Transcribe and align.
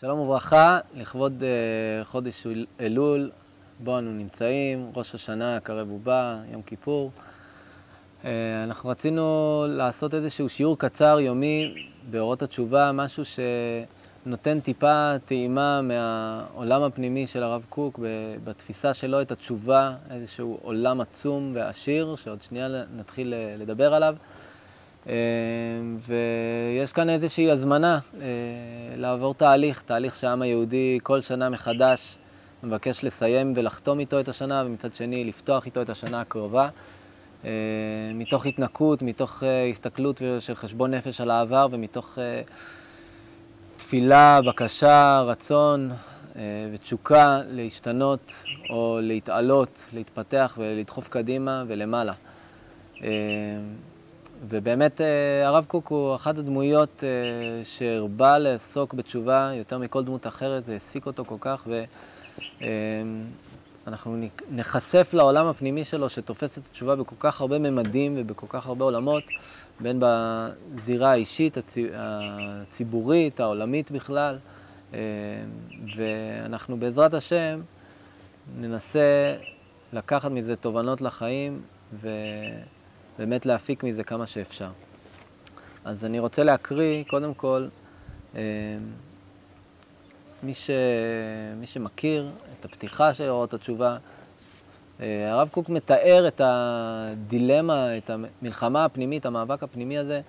שלום 0.00 0.18
וברכה, 0.18 0.78
לכבוד 0.94 1.42
uh, 1.42 2.04
חודש 2.04 2.46
אלול, 2.80 3.30
בו 3.80 3.98
אנו 3.98 4.12
נמצאים, 4.12 4.90
ראש 4.96 5.14
השנה 5.14 5.56
הקרב 5.56 5.90
ובא, 5.90 6.36
יום 6.52 6.62
כיפור. 6.62 7.10
Uh, 8.22 8.26
אנחנו 8.64 8.90
רצינו 8.90 9.64
לעשות 9.68 10.14
איזשהו 10.14 10.48
שיעור 10.48 10.78
קצר 10.78 11.20
יומי 11.20 11.74
באורות 12.10 12.42
התשובה, 12.42 12.92
משהו 12.92 13.22
שנותן 14.24 14.60
טיפה 14.60 15.12
טעימה 15.24 15.82
מהעולם 15.82 16.82
הפנימי 16.82 17.26
של 17.26 17.42
הרב 17.42 17.64
קוק, 17.68 18.00
בתפיסה 18.44 18.94
שלו 18.94 19.22
את 19.22 19.32
התשובה, 19.32 19.94
איזשהו 20.10 20.58
עולם 20.62 21.00
עצום 21.00 21.52
ועשיר, 21.54 22.16
שעוד 22.16 22.42
שנייה 22.42 22.68
נתחיל 22.96 23.34
לדבר 23.58 23.94
עליו. 23.94 24.16
אה, 25.08 25.14
ויש 25.98 26.92
כאן 26.92 27.08
איזושהי 27.10 27.50
הזמנה 27.50 27.98
אה, 28.20 28.26
לעבור 28.96 29.34
תהליך, 29.34 29.82
תהליך 29.82 30.14
שהעם 30.14 30.42
היהודי 30.42 30.98
כל 31.02 31.20
שנה 31.20 31.50
מחדש 31.50 32.16
מבקש 32.62 33.04
לסיים 33.04 33.52
ולחתום 33.56 34.00
איתו 34.00 34.20
את 34.20 34.28
השנה, 34.28 34.62
ומצד 34.66 34.94
שני 34.94 35.24
לפתוח 35.24 35.66
איתו 35.66 35.82
את 35.82 35.90
השנה 35.90 36.20
הקרובה. 36.20 36.68
אה, 37.44 37.50
מתוך 38.14 38.46
התנקות, 38.46 39.02
מתוך 39.02 39.42
הסתכלות 39.72 40.22
של 40.40 40.54
חשבון 40.54 40.94
נפש 40.94 41.20
על 41.20 41.30
העבר 41.30 41.68
ומתוך 41.70 42.18
תפילה, 43.76 44.40
בקשה, 44.46 45.22
רצון 45.26 45.92
ותשוקה 46.72 47.40
להשתנות 47.50 48.32
או 48.70 48.98
להתעלות, 49.02 49.84
להתפתח 49.92 50.58
ולדחוף 50.58 51.08
קדימה 51.08 51.64
ולמעלה. 51.66 52.12
ובאמת 54.48 55.00
אה, 55.00 55.48
הרב 55.48 55.64
קוק 55.68 55.88
הוא 55.88 56.14
אחת 56.14 56.38
הדמויות 56.38 57.04
אה, 57.04 57.08
שהרבה 57.64 58.38
לעסוק 58.38 58.94
בתשובה 58.94 59.50
יותר 59.54 59.78
מכל 59.78 60.04
דמות 60.04 60.26
אחרת, 60.26 60.64
זה 60.64 60.72
העסיק 60.72 61.06
אותו 61.06 61.24
כל 61.24 61.36
כך, 61.40 61.68
ואנחנו 63.86 64.14
אה, 64.14 64.28
נחשף 64.50 65.10
לעולם 65.12 65.46
הפנימי 65.46 65.84
שלו 65.84 66.08
שתופס 66.08 66.58
את 66.58 66.66
התשובה 66.70 66.96
בכל 66.96 67.14
כך 67.18 67.40
הרבה 67.40 67.58
ממדים 67.58 68.14
ובכל 68.16 68.46
כך 68.48 68.66
הרבה 68.66 68.84
עולמות, 68.84 69.24
בין 69.80 70.02
בזירה 70.02 71.10
האישית, 71.10 71.56
הציבורית, 71.94 73.40
העולמית 73.40 73.90
בכלל, 73.90 74.38
ואנחנו 75.96 76.76
בעזרת 76.76 77.14
השם 77.14 77.60
ננסה 78.60 79.36
לקחת 79.92 80.30
מזה 80.30 80.56
תובנות 80.56 81.00
לחיים, 81.00 81.60
ו... 81.92 82.08
באמת 83.18 83.46
להפיק 83.46 83.84
מזה 83.84 84.04
כמה 84.04 84.26
שאפשר. 84.26 84.70
אז 85.84 86.04
אני 86.04 86.18
רוצה 86.18 86.44
להקריא, 86.44 87.04
קודם 87.04 87.34
כל, 87.34 87.66
אה, 88.36 88.40
מי, 90.42 90.54
ש... 90.54 90.70
מי 91.56 91.66
שמכיר 91.66 92.30
את 92.60 92.64
הפתיחה 92.64 93.14
של 93.14 93.28
אורות 93.28 93.54
התשובה, 93.54 93.96
אה, 95.00 95.32
הרב 95.32 95.48
קוק 95.48 95.68
מתאר 95.68 96.28
את 96.28 96.40
הדילמה, 96.44 97.96
את 97.96 98.10
המלחמה 98.10 98.84
הפנימית, 98.84 99.26
המאבק 99.26 99.62
הפנימי 99.62 99.98
הזה, 99.98 100.20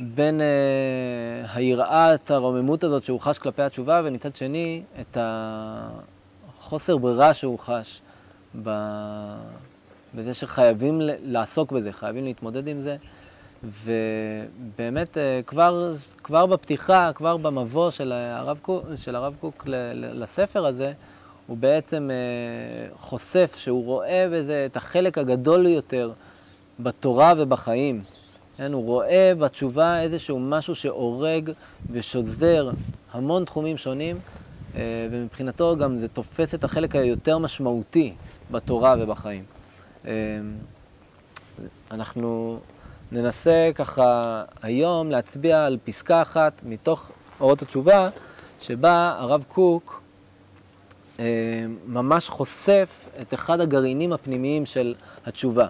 בין 0.00 0.40
uh, 0.40 1.48
היראת 1.54 2.30
הרוממות 2.30 2.84
הזאת 2.84 3.04
שהוא 3.04 3.20
חש 3.20 3.38
כלפי 3.38 3.62
התשובה, 3.62 4.02
ומצד 4.04 4.36
שני, 4.36 4.82
את 5.00 5.16
החוסר 5.20 6.96
ברירה 6.96 7.34
שהוא 7.34 7.58
חש 7.58 8.00
ב... 8.62 8.70
בזה 10.14 10.34
שחייבים 10.34 11.00
לעסוק 11.02 11.72
בזה, 11.72 11.92
חייבים 11.92 12.24
להתמודד 12.24 12.68
עם 12.68 12.80
זה. 12.80 12.96
ובאמת, 13.62 15.18
אה, 15.18 15.40
כבר, 15.46 15.94
כבר 16.22 16.46
בפתיחה, 16.46 17.10
כבר 17.14 17.36
במבוא 17.36 17.90
של 17.90 18.12
הרב 18.12 18.58
קוק, 18.62 18.84
של 18.96 19.16
הרב 19.16 19.34
קוק 19.40 19.64
לספר 19.94 20.66
הזה, 20.66 20.92
הוא 21.46 21.56
בעצם 21.56 22.10
אה, 22.10 22.96
חושף 22.96 23.54
שהוא 23.56 23.84
רואה 23.84 24.28
בזה 24.32 24.66
את 24.70 24.76
החלק 24.76 25.18
הגדול 25.18 25.66
יותר 25.66 26.12
בתורה 26.80 27.32
ובחיים. 27.36 28.02
כן, 28.56 28.72
הוא 28.72 28.84
רואה 28.84 29.32
בתשובה 29.38 30.02
איזשהו 30.02 30.38
משהו 30.40 30.74
שהורג 30.74 31.50
ושוזר 31.90 32.70
המון 33.12 33.44
תחומים 33.44 33.76
שונים, 33.76 34.16
אה, 34.76 34.80
ומבחינתו 35.10 35.76
גם 35.76 35.98
זה 35.98 36.08
תופס 36.08 36.54
את 36.54 36.64
החלק 36.64 36.96
היותר 36.96 37.38
משמעותי 37.38 38.14
בתורה 38.50 38.94
ובחיים. 38.98 39.59
אמ, 40.04 40.10
אנחנו 41.90 42.60
ננסה 43.12 43.70
ככה 43.74 44.42
היום 44.62 45.10
להצביע 45.10 45.64
על 45.64 45.78
פסקה 45.84 46.22
אחת 46.22 46.62
מתוך 46.66 47.10
אורות 47.40 47.62
התשובה, 47.62 48.08
שבה 48.60 49.14
הרב 49.18 49.44
קוק 49.48 50.02
אמ, 51.18 51.24
ממש 51.86 52.28
חושף 52.28 53.04
את 53.20 53.34
אחד 53.34 53.60
הגרעינים 53.60 54.12
הפנימיים 54.12 54.66
של 54.66 54.94
התשובה. 55.26 55.66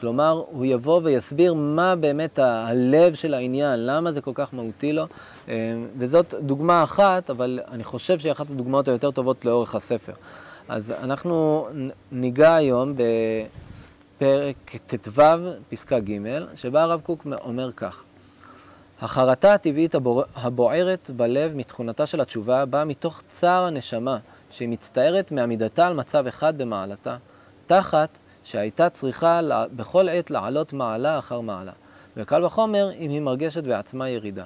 כלומר, 0.00 0.42
הוא 0.50 0.64
יבוא 0.64 1.00
ויסביר 1.04 1.54
מה 1.54 1.96
באמת 1.96 2.38
הלב 2.38 3.14
של 3.14 3.34
העניין, 3.34 3.86
למה 3.86 4.12
זה 4.12 4.20
כל 4.20 4.30
כך 4.34 4.54
מהותי 4.54 4.92
לו, 4.92 5.04
אמ, 5.48 5.52
וזאת 5.98 6.34
דוגמה 6.40 6.82
אחת, 6.82 7.30
אבל 7.30 7.60
אני 7.70 7.84
חושב 7.84 8.18
שהיא 8.18 8.32
אחת 8.32 8.50
הדוגמאות 8.50 8.88
היותר 8.88 9.10
טובות 9.10 9.44
לאורך 9.44 9.74
הספר. 9.74 10.12
אז 10.68 10.94
אנחנו 11.02 11.68
ניגע 12.12 12.54
היום 12.54 12.94
פרק 14.18 14.76
ט"ו, 14.86 15.22
פסקה 15.68 15.98
ג', 15.98 16.18
שבה 16.54 16.82
הרב 16.82 17.00
קוק 17.00 17.26
אומר 17.44 17.72
כך: 17.72 18.04
החרטה 19.00 19.54
הטבעית 19.54 19.94
הבוערת 20.34 21.10
בלב 21.16 21.54
מתכונתה 21.54 22.06
של 22.06 22.20
התשובה 22.20 22.64
באה 22.64 22.84
מתוך 22.84 23.22
צער 23.28 23.64
הנשמה, 23.64 24.18
שהיא 24.50 24.68
מצטערת 24.68 25.32
מעמידתה 25.32 25.86
על 25.86 25.94
מצב 25.94 26.26
אחד 26.26 26.58
במעלתה, 26.58 27.16
תחת 27.66 28.08
שהייתה 28.44 28.90
צריכה 28.90 29.40
בכל 29.76 30.08
עת 30.08 30.30
לעלות 30.30 30.72
מעלה 30.72 31.18
אחר 31.18 31.40
מעלה, 31.40 31.72
וקל 32.16 32.44
וחומר 32.44 32.90
אם 32.92 33.10
היא 33.10 33.20
מרגשת 33.20 33.64
בעצמה 33.64 34.08
ירידה. 34.08 34.44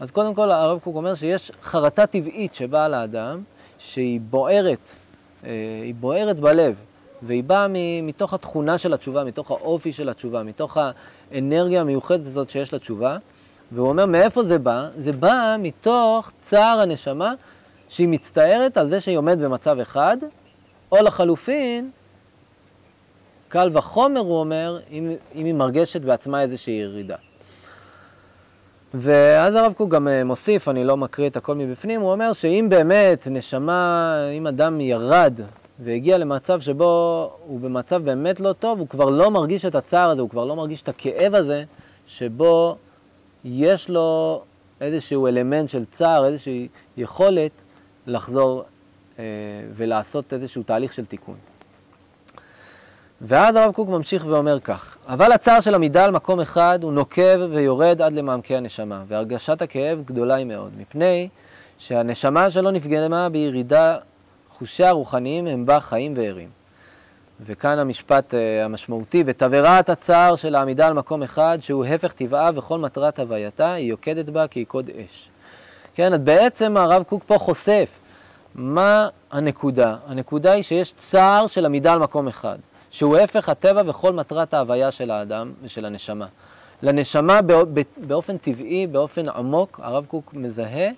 אז 0.00 0.10
קודם 0.10 0.34
כל 0.34 0.50
הרב 0.50 0.78
קוק 0.78 0.96
אומר 0.96 1.14
שיש 1.14 1.52
חרטה 1.62 2.06
טבעית 2.06 2.54
שבאה 2.54 2.88
לאדם, 2.88 3.42
שהיא 3.78 4.20
בוערת, 4.20 4.92
אה, 5.44 5.50
היא 5.82 5.94
בוערת 5.94 6.40
בלב, 6.40 6.74
והיא 7.22 7.44
באה 7.44 7.66
מתוך 8.02 8.34
התכונה 8.34 8.78
של 8.78 8.92
התשובה, 8.92 9.24
מתוך 9.24 9.50
האופי 9.50 9.92
של 9.92 10.08
התשובה, 10.08 10.42
מתוך 10.42 10.78
האנרגיה 11.30 11.80
המיוחדת 11.80 12.26
הזאת 12.26 12.50
שיש 12.50 12.74
לתשובה. 12.74 13.16
והוא 13.72 13.88
אומר, 13.88 14.06
מאיפה 14.06 14.42
זה 14.42 14.58
בא? 14.58 14.88
זה 14.98 15.12
בא 15.12 15.56
מתוך 15.58 16.32
צער 16.40 16.80
הנשמה 16.80 17.34
שהיא 17.88 18.08
מצטערת 18.08 18.76
על 18.76 18.88
זה 18.88 19.00
שהיא 19.00 19.18
עומדת 19.18 19.38
במצב 19.38 19.78
אחד, 19.78 20.16
או 20.92 20.96
לחלופין, 21.02 21.90
קל 23.48 23.70
וחומר, 23.72 24.20
הוא 24.20 24.40
אומר, 24.40 24.80
אם, 24.90 25.10
אם 25.34 25.44
היא 25.44 25.54
מרגשת 25.54 26.00
בעצמה 26.00 26.42
איזושהי 26.42 26.74
ירידה. 26.74 27.16
ואז 28.94 29.54
הרב 29.54 29.72
קוק 29.72 29.90
גם 29.90 30.08
אה, 30.08 30.24
מוסיף, 30.24 30.68
אני 30.68 30.84
לא 30.84 30.96
מקריא 30.96 31.28
את 31.28 31.36
הכל 31.36 31.54
מבפנים, 31.54 32.00
הוא 32.00 32.12
אומר 32.12 32.32
שאם 32.32 32.66
באמת 32.70 33.28
נשמה, 33.30 34.14
אם 34.38 34.46
אדם 34.46 34.80
ירד 34.80 35.40
והגיע 35.84 36.18
למצב 36.18 36.60
שבו 36.60 37.30
הוא 37.46 37.60
במצב 37.60 38.02
באמת 38.04 38.40
לא 38.40 38.52
טוב, 38.52 38.78
הוא 38.78 38.88
כבר 38.88 39.10
לא 39.10 39.30
מרגיש 39.30 39.64
את 39.64 39.74
הצער 39.74 40.10
הזה, 40.10 40.20
הוא 40.20 40.30
כבר 40.30 40.44
לא 40.44 40.56
מרגיש 40.56 40.82
את 40.82 40.88
הכאב 40.88 41.34
הזה, 41.34 41.64
שבו 42.06 42.76
יש 43.44 43.88
לו 43.88 44.42
איזשהו 44.80 45.26
אלמנט 45.26 45.68
של 45.68 45.84
צער, 45.84 46.24
איזושהי 46.24 46.68
יכולת 46.96 47.62
לחזור 48.06 48.64
אה, 49.18 49.24
ולעשות 49.72 50.32
איזשהו 50.32 50.62
תהליך 50.62 50.92
של 50.92 51.04
תיקון. 51.06 51.36
ואז 53.20 53.56
הרב 53.56 53.72
קוק 53.72 53.88
ממשיך 53.88 54.26
ואומר 54.26 54.60
כך, 54.60 54.96
אבל 55.06 55.32
הצער 55.32 55.60
של 55.60 55.74
עמידה 55.74 56.04
על 56.04 56.10
מקום 56.10 56.40
אחד 56.40 56.78
הוא 56.82 56.92
נוקב 56.92 57.38
ויורד 57.50 58.02
עד 58.02 58.12
למעמקי 58.12 58.56
הנשמה, 58.56 59.04
והרגשת 59.08 59.62
הכאב 59.62 60.02
גדולה 60.04 60.34
היא 60.34 60.46
מאוד, 60.46 60.70
מפני 60.78 61.28
שהנשמה 61.78 62.50
שלו 62.50 62.70
נפגמה 62.70 63.28
בירידה 63.28 63.96
חושי 64.62 64.84
הרוחניים 64.84 65.46
הם 65.46 65.66
בה 65.66 65.80
חיים 65.80 66.14
וערים. 66.16 66.48
וכאן 67.40 67.78
המשפט 67.78 68.34
uh, 68.34 68.36
המשמעותי, 68.64 69.24
ותבערת 69.26 69.90
הצער 69.90 70.36
של 70.36 70.54
העמידה 70.54 70.86
על 70.86 70.92
מקום 70.92 71.22
אחד, 71.22 71.58
שהוא 71.60 71.84
הפך 71.84 72.12
טבעה 72.12 72.50
וכל 72.54 72.78
מטרת 72.78 73.18
הווייתה, 73.18 73.72
היא 73.72 73.90
יוקדת 73.90 74.28
בה 74.28 74.46
כיקוד 74.46 74.90
אש. 74.90 75.28
כן, 75.94 76.12
אז 76.12 76.20
בעצם 76.20 76.76
הרב 76.76 77.02
קוק 77.02 77.24
פה 77.26 77.38
חושף 77.38 77.88
מה 78.54 79.08
הנקודה. 79.30 79.96
הנקודה 80.06 80.52
היא 80.52 80.62
שיש 80.62 80.92
צער 80.96 81.46
של 81.46 81.66
עמידה 81.66 81.92
על 81.92 81.98
מקום 81.98 82.28
אחד, 82.28 82.58
שהוא 82.90 83.16
הפך 83.16 83.48
הטבע 83.48 83.82
וכל 83.86 84.12
מטרת 84.12 84.54
ההוויה 84.54 84.90
של 84.90 85.10
האדם 85.10 85.52
ושל 85.62 85.84
הנשמה. 85.84 86.26
לנשמה 86.82 87.40
באופן 87.96 88.38
טבעי, 88.38 88.86
באופן 88.86 89.28
עמוק, 89.28 89.80
הרב 89.82 90.04
קוק 90.06 90.34
מזהה 90.34 90.88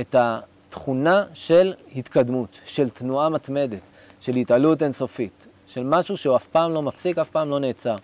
את 0.00 0.14
ה... 0.14 0.40
תכונה 0.74 1.24
של 1.34 1.74
התקדמות, 1.96 2.58
של 2.64 2.90
תנועה 2.90 3.28
מתמדת, 3.28 3.80
של 4.20 4.36
התעלות 4.36 4.82
אינסופית, 4.82 5.46
של 5.66 5.84
משהו 5.84 6.16
שהוא 6.16 6.36
אף 6.36 6.46
פעם 6.46 6.74
לא 6.74 6.82
מפסיק, 6.82 7.18
אף 7.18 7.28
פעם 7.28 7.50
לא 7.50 7.58
נעצר. 7.58 7.96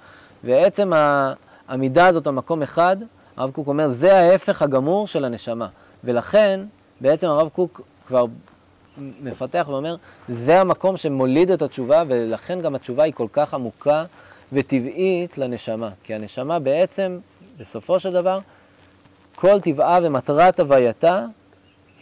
ועצם 0.44 0.93
העמידה 1.69 2.06
הזאת 2.06 2.26
על 2.26 2.32
מקום 2.32 2.62
אחד, 2.62 2.96
הרב 3.37 3.50
קוק 3.50 3.69
אומר, 3.69 3.88
זה 3.88 4.19
ההפך 4.19 4.62
הגמור 4.62 5.06
של 5.06 5.25
הנשמה. 5.25 5.69
ולכן 6.05 6.61
בעצם 7.00 7.26
הרב 7.26 7.49
קוק 7.49 7.81
כבר 8.06 8.25
מפתח 8.99 9.66
ואומר, 9.69 9.96
זה 10.28 10.61
המקום 10.61 10.96
שמוליד 10.96 11.50
את 11.50 11.62
התשובה, 11.62 12.02
ולכן 12.08 12.61
גם 12.61 12.75
התשובה 12.75 13.02
היא 13.02 13.12
כל 13.12 13.26
כך 13.32 13.55
עמוקה 13.55 14.05
וטבעית 14.52 15.38
לנשמה. 15.38 15.90
כי 16.05 16.14
הנשמה 16.14 16.58
בעצם, 16.58 17.19
בסופו 17.58 18.00
של 18.00 18.12
דבר, 18.12 18.38
כל 19.34 19.61
טבעה 19.61 19.99
ומטרת 20.02 20.61
הווייתה 20.61 21.26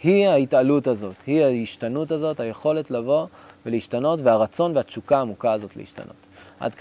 היא 0.03 0.27
ההתעלות 0.27 0.87
הזאת, 0.87 1.15
היא 1.27 1.43
ההשתנות 1.43 2.11
הזאת, 2.11 2.39
היכולת 2.39 2.91
לבוא 2.91 3.27
ולהשתנות, 3.65 4.19
והרצון 4.23 4.75
והתשוקה 4.75 5.17
העמוקה 5.17 5.51
הזאת 5.53 5.75
להשתנות. 5.75 6.15
עד 6.59 6.75
כאן. 6.75 6.77